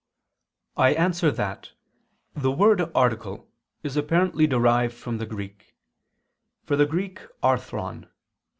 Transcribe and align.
I 0.77 0.95
answer 0.95 1.29
that, 1.29 1.73
the 2.33 2.49
word 2.51 2.81
"article" 2.95 3.47
is 3.83 3.95
apparently 3.95 4.47
derived 4.47 4.95
from 4.95 5.19
the 5.19 5.27
Greek; 5.27 5.75
for 6.63 6.75
the 6.75 6.87
Greek 6.87 7.19
arthron 7.43 8.05
[*Cf. 8.05 8.09